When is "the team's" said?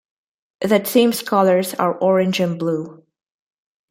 0.61-1.21